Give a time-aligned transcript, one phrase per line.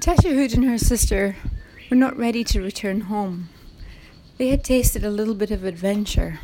[0.00, 1.34] Tatterhood and her sister
[1.90, 3.48] were not ready to return home.
[4.36, 6.38] They had tasted a little bit of adventure.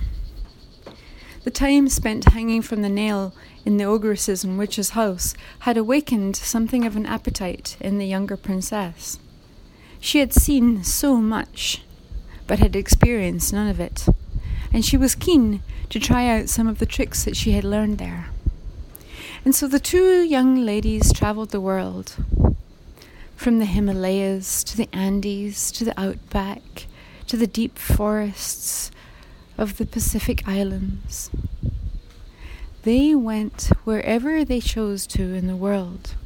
[1.44, 3.32] The time spent hanging from the nail
[3.64, 8.36] in the ogress's and witch's house had awakened something of an appetite in the younger
[8.36, 9.20] princess.
[10.00, 11.82] She had seen so much,
[12.48, 14.06] but had experienced none of it,
[14.72, 17.98] and she was keen to try out some of the tricks that she had learned
[17.98, 18.30] there.
[19.44, 22.16] And so the two young ladies travelled the world,
[23.36, 26.86] from the Himalayas to the Andes to the outback
[27.26, 28.90] to the deep forests
[29.56, 31.30] of the Pacific Islands.
[32.82, 36.16] They went wherever they chose to in the world,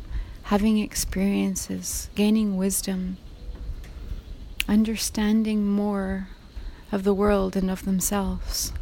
[0.45, 3.17] having experiences, gaining wisdom,
[4.67, 6.29] understanding more
[6.91, 8.73] of the world and of themselves.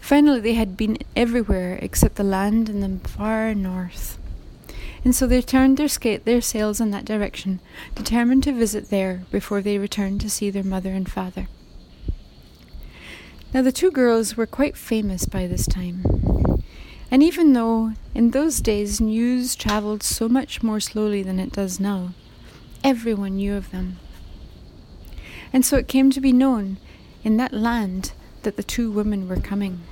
[0.00, 4.18] Finally, they had been everywhere except the land in the far north.
[5.04, 7.60] And so they turned their, skate, their sails in that direction,
[7.94, 11.48] determined to visit there before they returned to see their mother and father.
[13.52, 16.04] Now, the two girls were quite famous by this time.
[17.10, 21.78] And even though in those days news travelled so much more slowly than it does
[21.78, 22.14] now,
[22.82, 23.98] everyone knew of them.
[25.52, 26.78] And so it came to be known
[27.22, 28.12] in that land
[28.44, 29.82] that the two women were coming.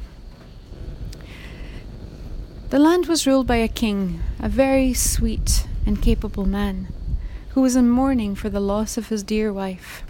[2.70, 6.86] The land was ruled by a king, a very sweet and capable man,
[7.48, 10.04] who was in mourning for the loss of his dear wife.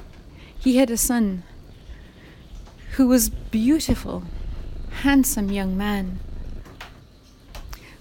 [0.59, 1.43] He had a son
[2.97, 4.25] who was beautiful,
[4.91, 6.21] handsome young man,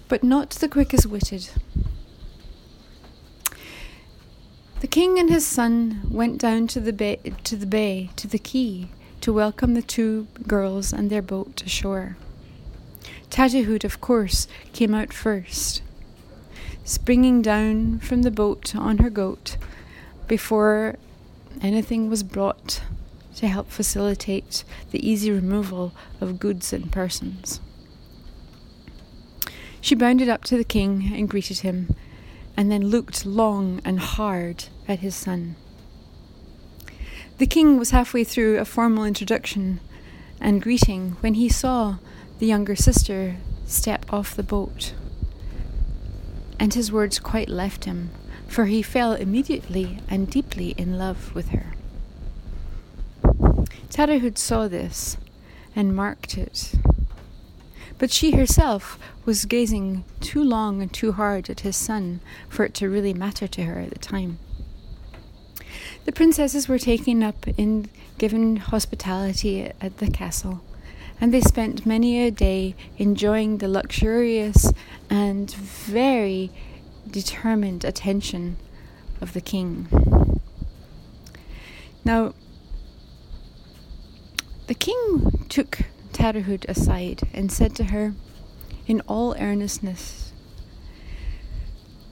[0.08, 1.48] but not the quickest witted.
[4.80, 8.38] The king and his son went down to the bay, to the bay, to the
[8.38, 8.90] quay,
[9.22, 12.18] to welcome the two girls and their boat ashore.
[13.30, 15.82] Tatterhood, of course, came out first,
[16.84, 19.56] springing down from the boat on her goat
[20.26, 20.96] before
[21.62, 22.82] anything was brought
[23.36, 27.60] to help facilitate the easy removal of goods and persons.
[29.80, 31.94] She bounded up to the king and greeted him,
[32.56, 35.56] and then looked long and hard at his son.
[37.38, 39.80] The king was halfway through a formal introduction
[40.40, 41.96] and greeting when he saw
[42.40, 43.36] the younger sister
[43.66, 44.94] step off the boat.
[46.58, 48.10] And his words quite left him,
[48.48, 51.74] for he fell immediately and deeply in love with her.
[53.90, 55.18] Tatterhood saw this
[55.76, 56.74] and marked it.
[57.98, 62.72] But she herself was gazing too long and too hard at his son for it
[62.76, 64.38] to really matter to her at the time.
[66.06, 70.62] The princesses were taken up in given hospitality at the castle,
[71.20, 74.72] and they spent many a day enjoying the luxurious
[75.10, 76.50] and very
[77.10, 78.56] determined attention
[79.20, 79.88] of the king.
[82.04, 82.34] Now,
[84.66, 85.80] the king took
[86.12, 88.14] Tatterhood aside and said to her,
[88.86, 90.32] in all earnestness,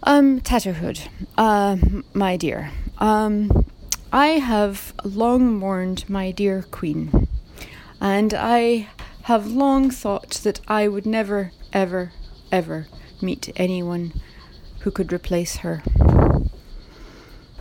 [0.05, 1.77] Um, Tatterhood, uh,
[2.15, 3.67] my dear, um,
[4.13, 7.28] I have long mourned my dear queen,
[8.01, 8.89] and I
[9.25, 12.13] have long thought that I would never, ever,
[12.51, 12.87] ever
[13.21, 14.13] meet anyone
[14.81, 15.83] who could replace her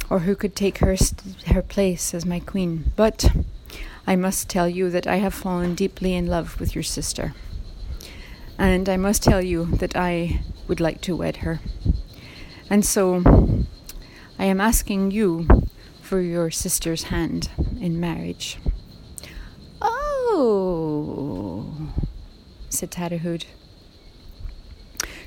[0.10, 2.92] or who could take her st- her place as my queen.
[2.96, 3.30] But
[4.06, 7.34] I must tell you that I have fallen deeply in love with your sister.
[8.58, 11.60] And I must tell you that I would like to wed her.
[12.70, 13.66] And so
[14.40, 15.48] I am asking you
[16.02, 17.50] for your sister's hand
[17.82, 18.58] in marriage.
[20.40, 21.66] Oh,
[22.70, 23.46] said Tatterhood,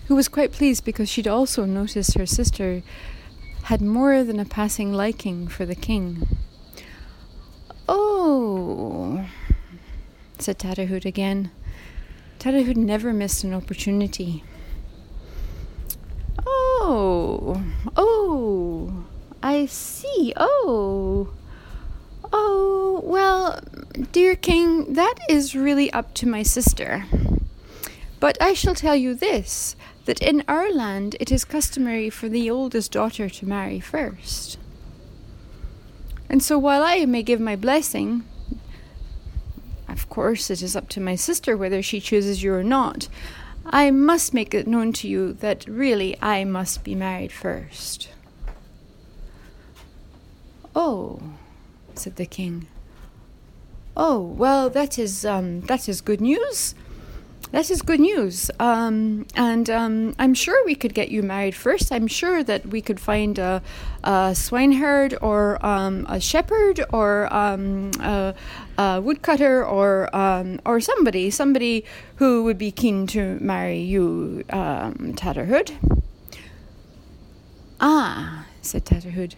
[0.06, 2.84] who was quite pleased because she'd also noticed her sister
[3.64, 6.28] had more than a passing liking for the king.
[7.88, 9.26] Oh,
[10.38, 11.50] said Tatterhood again.
[12.38, 14.44] Tatterhood never missed an opportunity.
[16.46, 17.64] Oh,
[17.96, 19.06] oh,
[19.42, 20.32] I see.
[20.36, 21.32] Oh,
[22.32, 23.58] oh, well,
[24.12, 27.04] dear king, that is really up to my sister.
[28.18, 32.50] But I shall tell you this that in our land it is customary for the
[32.50, 34.58] oldest daughter to marry first.
[36.28, 38.24] And so while I may give my blessing,
[39.88, 43.08] of course it is up to my sister whether she chooses you or not,
[43.66, 48.08] I must make it known to you that really I must be married first.
[50.74, 51.20] Oh,
[51.94, 52.68] said the king.
[53.96, 56.74] Oh, well, that is um, that is good news.
[57.52, 58.50] that is good news.
[58.60, 61.90] Um, and um, I'm sure we could get you married first.
[61.90, 63.62] I'm sure that we could find a,
[64.04, 68.34] a swineherd or um, a shepherd or um, a,
[68.78, 71.84] a, woodcutter or um, or somebody, somebody
[72.16, 75.72] who would be keen to marry you, um, Tatterhood.
[77.80, 79.34] Ah, said Tatterhood.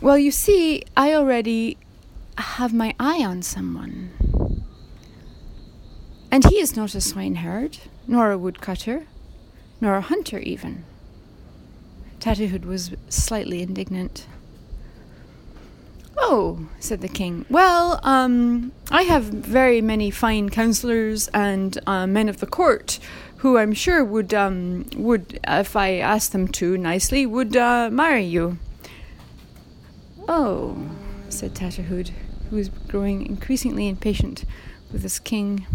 [0.00, 1.76] Well, you see, I already
[2.38, 4.64] have my eye on someone.
[6.30, 9.06] And he is not a swineherd, nor a woodcutter,
[9.80, 10.84] nor a hunter even.
[12.20, 14.26] Tatterhood was slightly indignant.
[16.18, 17.46] Oh, said the king.
[17.48, 22.98] Well, um, I have very many fine councillors and uh, men of the court
[23.38, 28.24] who I'm sure would, um, would, if I asked them to nicely, would uh, marry
[28.24, 28.58] you.
[30.28, 30.76] Oh,
[31.32, 32.10] said Tatterhood,
[32.48, 34.44] who was growing increasingly impatient
[34.92, 35.66] with this king.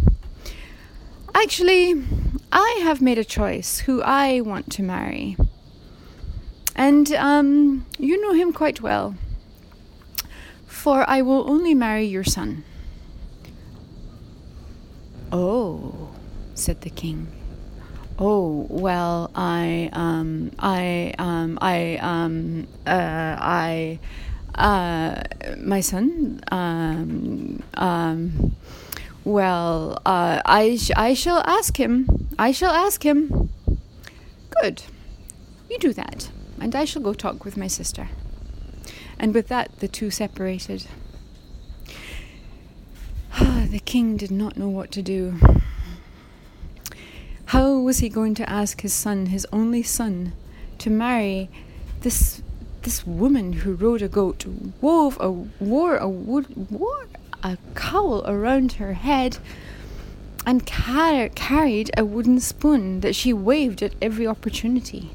[1.34, 2.04] Actually,
[2.52, 5.38] I have made a choice who I want to marry.
[6.76, 9.16] And um, you know him quite well.
[10.66, 12.64] For I will only marry your son.
[15.32, 16.12] Oh,
[16.54, 17.28] said the king.
[18.18, 24.00] Oh well, I um, I um, I um, uh, I
[24.56, 25.24] uh,
[25.58, 28.56] my son um, um,
[29.26, 32.30] well, uh, I, sh- I shall ask him.
[32.38, 33.50] I shall ask him.
[34.62, 34.84] Good.
[35.70, 36.30] You do that,
[36.60, 38.10] and I shall go talk with my sister.
[39.18, 40.86] And with that, the two separated.
[43.40, 45.40] the king did not know what to do.
[47.46, 50.34] How was he going to ask his son, his only son,
[50.80, 51.50] to marry
[52.02, 52.42] this
[52.86, 54.46] this woman who rode a goat,
[54.80, 57.08] wove a wore a wood wore
[57.42, 59.40] a cowl around her head
[60.46, 65.10] and car- carried a wooden spoon that she waved at every opportunity.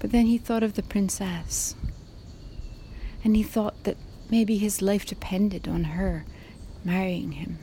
[0.00, 1.76] But then he thought of the princess,
[3.22, 3.96] and he thought that
[4.28, 6.24] maybe his life depended on her
[6.84, 7.58] marrying him.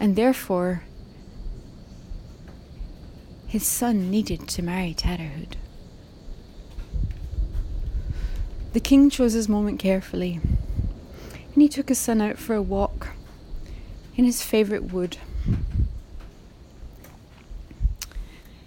[0.00, 0.82] And therefore,
[3.54, 5.56] his son needed to marry Tatterhood.
[8.72, 13.10] The king chose his moment carefully, and he took his son out for a walk
[14.16, 15.18] in his favourite wood.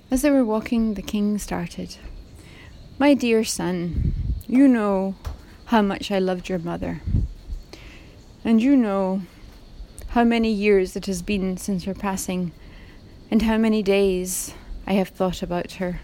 [0.09, 1.97] As they were walking, the king started.
[2.97, 4.13] My dear son,
[4.47, 5.15] you know
[5.65, 7.01] how much I loved your mother.
[8.45, 9.23] And you know
[10.11, 12.53] how many years it has been since her passing,
[13.29, 14.53] and how many days
[14.87, 15.99] I have thought about her.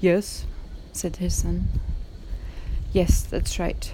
[0.00, 0.44] Yes,
[0.92, 1.68] said his son.
[2.92, 3.92] Yes, that's right.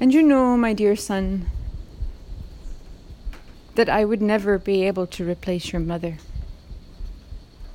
[0.00, 1.46] And you know, my dear son,
[3.76, 6.16] that I would never be able to replace your mother.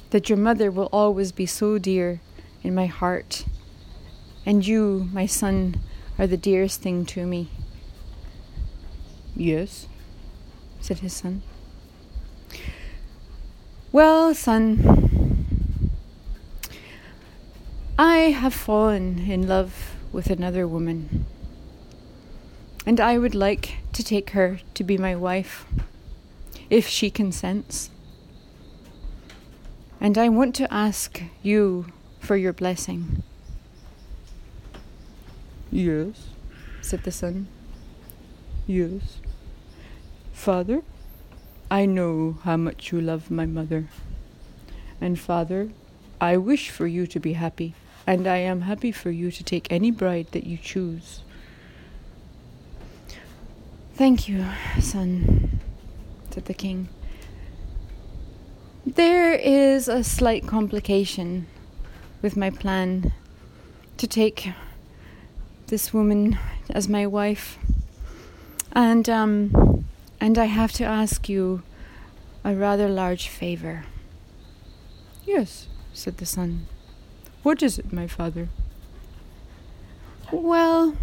[0.10, 2.20] That your mother will always be so dear
[2.62, 3.46] in my heart.
[4.46, 5.80] And you, my son,
[6.20, 7.50] are the dearest thing to me.
[9.34, 9.88] Yes,
[10.82, 11.42] said his son.
[13.94, 15.50] Well, son,
[18.00, 21.26] I have fallen in love with another woman,
[22.86, 25.66] and I would like to take her to be my wife,
[26.70, 27.90] if she consents.
[30.00, 31.88] And I want to ask you
[32.22, 33.24] for your blessing.
[35.70, 36.30] Yes,
[36.82, 37.48] said the son.
[38.66, 39.20] Yes.
[40.32, 40.82] Father,
[41.72, 43.88] I know how much you love my mother.
[45.00, 45.70] And, Father,
[46.20, 47.76] I wish for you to be happy
[48.06, 51.22] and I am happy for you to take any bride that you choose.
[53.96, 54.46] Thank you,
[54.82, 55.62] son,
[56.32, 56.90] said the king.
[58.86, 61.48] There is a slight complication
[62.22, 63.14] with my plan
[63.96, 64.52] to take
[65.68, 66.38] this woman
[66.70, 67.58] as my wife.
[68.74, 69.81] And um
[70.22, 71.64] and I have to ask you
[72.44, 73.86] a rather large favor.
[75.26, 76.68] Yes, said the son.
[77.42, 78.50] What is it, my father?
[80.32, 80.96] Well,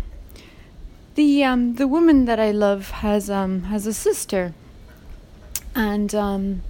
[1.17, 4.55] the um, the woman that I love has um, has a sister,
[5.75, 6.63] and um,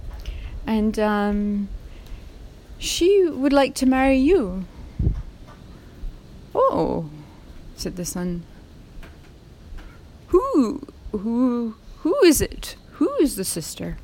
[0.65, 1.69] and um,
[2.79, 4.65] she would like to marry you.
[6.55, 7.11] Oh,
[7.75, 8.43] said the son.
[10.29, 12.75] Who who who is it?
[12.93, 13.97] Who is the sister?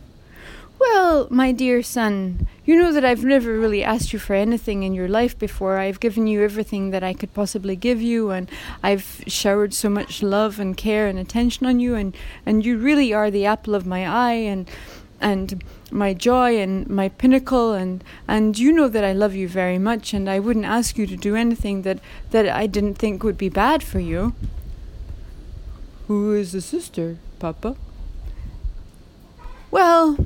[0.78, 4.94] Well, my dear son, you know that I've never really asked you for anything in
[4.94, 5.78] your life before.
[5.78, 8.50] I've given you everything that I could possibly give you, and
[8.84, 13.14] I've showered so much love and care and attention on you, and, and you really
[13.14, 14.70] are the apple of my eye, and
[15.22, 19.80] and my joy and my pinnacle and and you know that I love you very
[19.80, 22.00] much and I wouldn't ask you to do anything that
[22.32, 24.34] that I didn't think would be bad for you.
[26.08, 27.78] Who is the sister, Papa?
[29.72, 30.18] Well,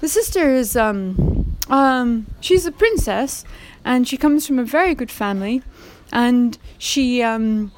[0.00, 3.44] the sister is um um she's a princess
[3.84, 5.62] and she comes from a very good family
[6.12, 7.72] and she um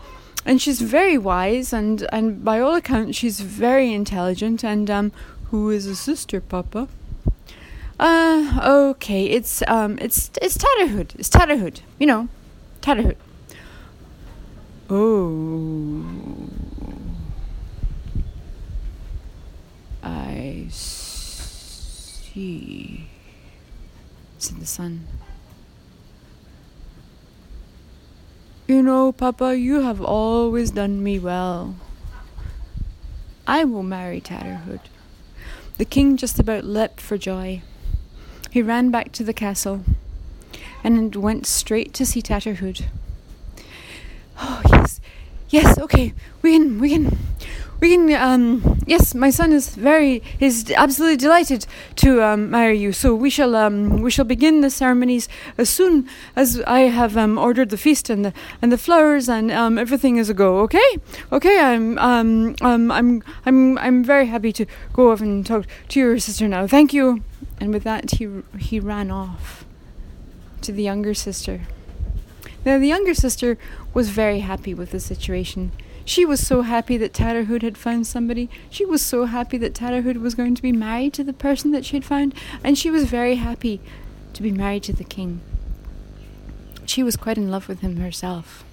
[0.44, 5.12] and she's very wise and and by all accounts she's very intelligent and um
[5.50, 6.86] who is a sister, Papa?
[7.98, 11.14] Uh, okay, it's um, it's it's Tatterhood.
[11.18, 11.80] It's Tatterhood.
[11.98, 12.28] You know,
[12.80, 13.16] Tatterhood.
[14.88, 16.04] Oh,
[20.02, 20.99] I see,"
[24.38, 25.06] said the son.
[28.68, 31.74] You know, Papa, you have always done me well.
[33.46, 34.80] I will marry Tatterhood.
[35.76, 37.62] The king just about leapt for joy.
[38.50, 39.80] He ran back to the castle
[40.84, 42.84] and went straight to see Tatterhood.
[44.38, 45.00] Oh yes,
[45.48, 47.18] yes, okay, we can, we can,
[47.80, 48.12] we can.
[48.14, 52.92] Um, yes, my son is very is absolutely delighted to um, marry you.
[52.92, 57.38] So we shall um, we shall begin the ceremonies as soon as I have um,
[57.38, 60.60] ordered the feast and the and the flowers and um, everything is a go.
[60.60, 60.98] Okay,
[61.32, 61.58] okay.
[61.58, 66.18] I'm um, um I'm I'm I'm very happy to go off and talk to your
[66.18, 66.66] sister now.
[66.66, 67.22] Thank you.
[67.58, 69.64] And with that, he he ran off
[70.62, 71.62] to the younger sister.
[72.64, 73.56] Now the younger sister
[73.94, 75.72] was very happy with the situation.
[76.10, 78.50] She was so happy that Tatterhood had found somebody.
[78.68, 81.84] She was so happy that Tatterhood was going to be married to the person that
[81.84, 83.80] she had found, and she was very happy
[84.32, 85.40] to be married to the king.
[86.84, 88.64] She was quite in love with him herself.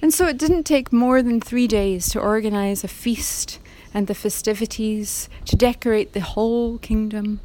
[0.00, 3.58] And so it didn't take more than three days to organize a feast
[3.92, 7.40] and the festivities, to decorate the whole kingdom,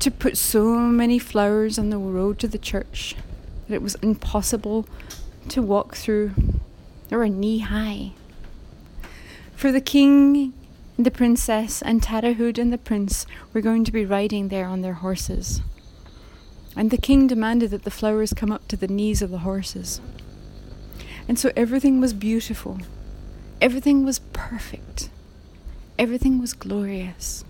[0.00, 3.14] to put so many flowers on the road to the church
[3.68, 4.84] that it was impossible
[5.48, 6.32] to walk through.
[7.10, 8.12] Were knee high.
[9.56, 10.52] For the king,
[10.96, 14.82] and the princess, and Tatterhood and the prince were going to be riding there on
[14.82, 15.62] their horses.
[16.76, 20.00] And the king demanded that the flowers come up to the knees of the horses.
[21.26, 22.78] And so everything was beautiful.
[23.60, 25.10] Everything was perfect.
[25.98, 27.44] Everything was glorious.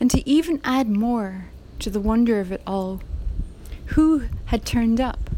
[0.00, 1.46] And to even add more
[1.80, 3.02] to the wonder of it all,
[3.88, 5.30] who had turned up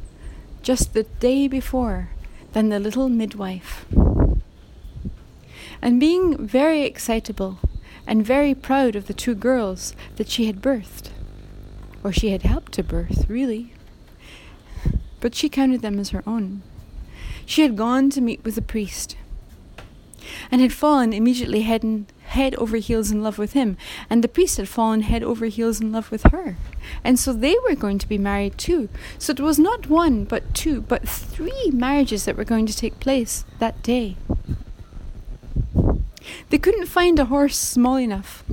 [0.63, 2.11] just the day before
[2.53, 3.87] than the little midwife.
[5.81, 7.59] And being very excitable
[8.07, 11.11] and very proud of the two girls that she had birthed,
[12.03, 13.75] or she had helped to birth, really,
[15.21, 16.63] but she counted them as her own.
[17.45, 19.17] She had gone to meet with the priest
[20.51, 23.77] and had fallen immediately head, in, head over heels in love with him,
[24.09, 26.57] and the priest had fallen head over heels in love with her.
[27.03, 28.89] And so they were going to be married too.
[29.19, 33.01] So it was not one, but two, but three marriages that were going to take
[33.01, 34.17] place that day.
[36.51, 38.45] They couldn't find a horse small enough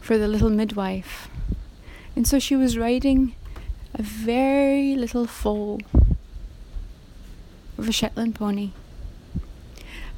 [0.00, 1.28] for the little midwife.
[2.16, 3.34] And so she was riding
[3.94, 5.80] a very little foal
[7.78, 8.72] of a Shetland pony.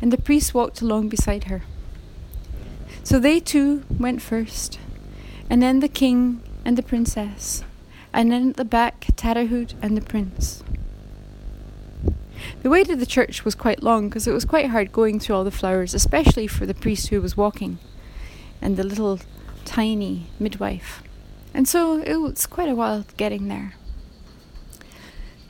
[0.01, 1.63] And the priest walked along beside her.
[3.03, 4.79] So they two went first,
[5.49, 7.63] and then the king and the princess,
[8.13, 10.63] and then at the back Tatterhood and the prince.
[12.63, 15.37] The way to the church was quite long because it was quite hard going through
[15.37, 17.79] all the flowers, especially for the priest who was walking
[18.61, 19.21] and the little
[19.65, 21.03] tiny midwife.
[21.55, 23.75] And so it was quite a while getting there.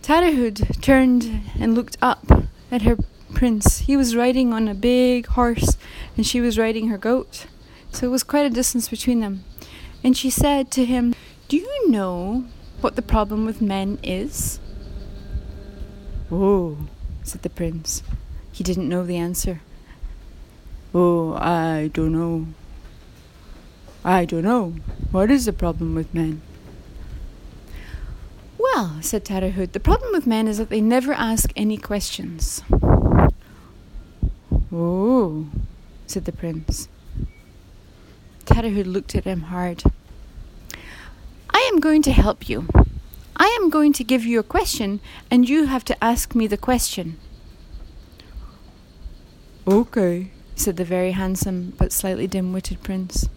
[0.02, 2.26] Tatterhood turned and looked up
[2.70, 2.96] at her
[3.36, 3.80] prince.
[3.80, 5.76] He was riding on a big horse,
[6.16, 7.46] and she was riding her goat.
[7.92, 9.44] So it was quite a distance between them.
[10.02, 11.14] And she said to him,
[11.48, 12.46] Do you know
[12.80, 14.58] what the problem with men is?
[16.32, 16.78] Oh,
[17.24, 18.02] said the prince.
[18.52, 19.60] He didn't know the answer.
[20.94, 22.46] Oh, I don't know.
[24.02, 24.76] I don't know.
[25.10, 26.40] What is the problem with men?
[28.56, 32.62] Well, said Tatterhood, the problem with men is that they never ask any questions.
[34.72, 35.46] Oh,
[36.06, 36.88] said the prince.
[38.44, 39.84] Tatterhood looked at him hard.
[41.50, 42.68] I am going to help you.
[43.36, 46.56] I am going to give you a question, and you have to ask me the
[46.56, 47.18] question.
[49.68, 53.28] Okay, said the very handsome but slightly dim witted prince.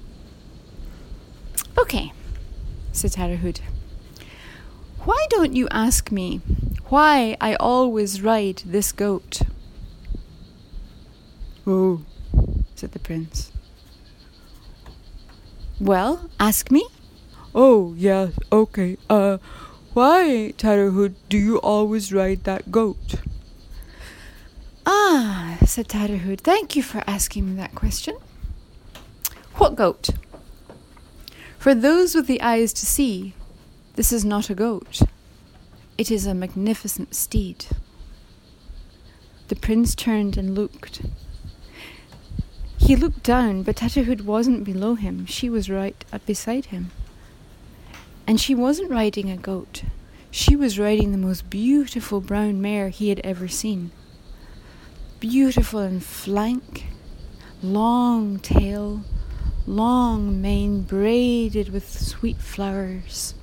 [1.77, 2.13] Okay,
[2.91, 3.61] said Tatterhood.
[5.05, 6.41] Why don't you ask me
[6.89, 9.41] why I always ride this goat?
[11.71, 12.01] Oh,
[12.73, 13.51] said the prince.
[15.79, 16.87] Well, ask me.
[17.53, 18.97] Oh, yes, okay.
[19.07, 19.37] Uh,
[19.93, 23.21] why, Tatterhood, do you always ride that goat?
[24.83, 28.17] Ah, said Tatterhood, thank you for asking me that question.
[29.57, 30.09] What goat?
[31.59, 33.35] For those with the eyes to see,
[33.93, 35.03] this is not a goat.
[35.99, 37.67] It is a magnificent steed.
[39.49, 41.03] The prince turned and looked.
[42.89, 45.27] He looked down, but Tatterhood wasn't below him.
[45.27, 46.89] She was right beside him.
[48.25, 49.83] And she wasn't riding a goat.
[50.31, 53.91] She was riding the most beautiful brown mare he had ever seen.
[55.19, 56.87] Beautiful in flank,
[57.61, 59.03] long tail,
[59.67, 63.35] long mane braided with sweet flowers,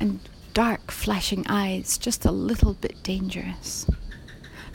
[0.00, 0.20] and
[0.54, 3.86] dark flashing eyes, just a little bit dangerous.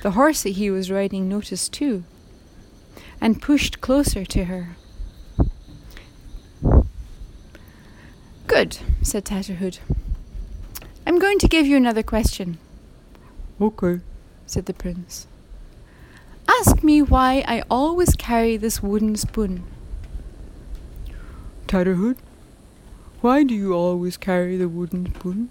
[0.04, 2.04] The horse that he was riding noticed too,
[3.24, 4.76] and pushed closer to her.
[8.48, 9.80] Good, said Tatterhood.
[11.08, 12.58] I'm going to give you another question.
[13.62, 14.02] Okay,
[14.46, 15.26] said the prince.
[16.50, 19.64] Ask me why I always carry this wooden spoon.
[21.66, 22.18] Tatterhood,
[23.22, 25.50] why do you always carry the wooden spoon?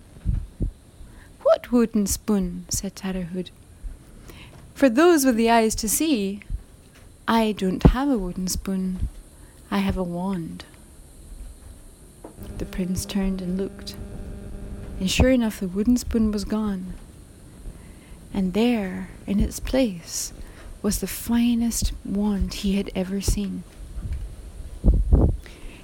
[1.43, 2.67] What wooden spoon?
[2.69, 3.50] said Tatterhood.
[4.75, 6.43] For those with the eyes to see,
[7.34, 9.08] I don't have a wooden spoon.
[9.70, 10.66] I have a wand.
[12.58, 13.96] The prince turned and looked,
[15.00, 16.92] and sure enough, the wooden spoon was gone.
[18.34, 20.34] And there, in its place,
[20.82, 23.62] was the finest wand he had ever seen.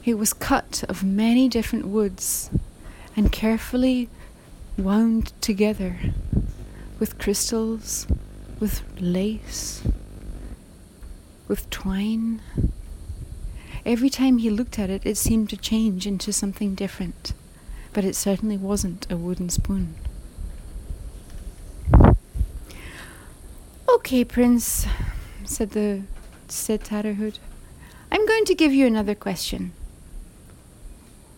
[0.05, 2.51] It was cut of many different woods
[3.17, 4.11] and carefully
[4.77, 5.99] wound together
[6.99, 8.07] with crystals,
[8.61, 9.83] with lace,
[11.49, 12.41] with twine.
[13.85, 17.33] Every time he looked at it, it seemed to change into something different,
[17.93, 19.95] but it certainly wasn't a wooden spoon.
[23.89, 24.87] Okay, Prince,
[25.45, 26.03] said the
[26.49, 27.39] said Tatterhood.
[28.13, 29.73] I'm going to give you another question.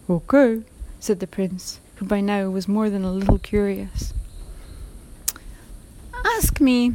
[0.09, 0.62] Okay,
[0.99, 4.12] said the prince, who by now was more than a little curious.
[6.25, 6.94] Ask me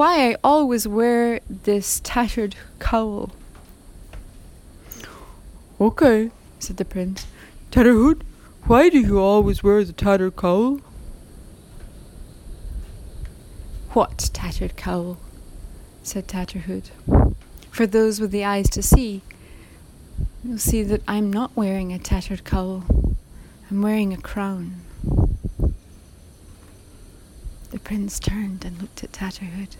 [0.00, 3.32] why I always wear this tattered cowl.
[5.78, 7.26] Okay, said the prince.
[7.70, 8.22] Tatterhood,
[8.64, 10.80] why do you always wear the tattered cowl?
[13.90, 15.18] What tattered cowl?
[16.02, 16.88] said Tatterhood.
[17.70, 19.20] For those with the eyes to see,
[20.42, 22.84] You'll see that I'm not wearing a tattered cowl.
[23.70, 24.76] I'm wearing a crown.
[27.70, 29.76] The prince turned and looked at Tatterhood.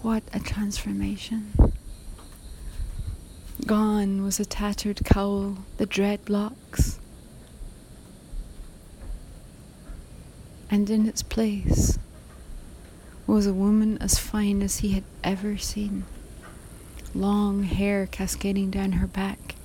[0.00, 1.52] What a transformation.
[3.66, 6.98] Gone was a tattered cowl, the dreadlocks.
[10.70, 11.98] And in its place
[13.26, 16.04] was a woman as fine as he had ever seen
[17.14, 19.56] long hair cascading down her back,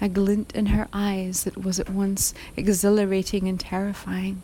[0.00, 4.42] a glint in her eyes that was at once exhilarating and terrifying,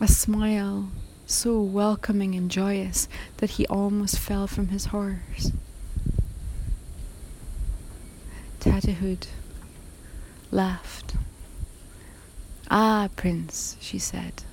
[0.00, 0.88] a smile
[1.26, 3.08] so welcoming and joyous
[3.38, 5.50] that he almost fell from his horse.
[8.60, 9.26] Tatterhood
[10.50, 11.14] laughed.
[12.70, 14.44] Ah, Prince, she said,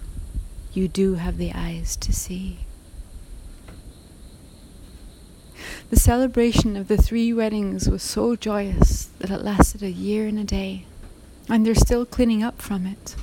[0.74, 2.60] you do have the eyes to see.
[5.90, 10.40] The celebration of the three weddings was so joyous that it lasted a year and
[10.40, 10.86] a day,
[11.48, 13.16] and they're still cleaning up from it.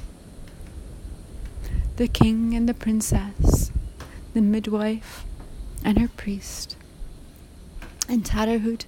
[1.96, 3.70] The king and the princess,
[4.32, 5.24] the midwife
[5.84, 6.76] and her priest,
[8.08, 8.84] and Tatterhood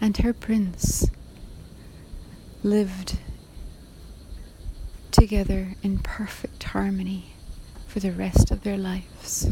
[0.00, 1.08] and her prince
[2.62, 3.18] lived
[5.10, 7.34] together in perfect harmony
[7.86, 9.50] for the rest of their lives.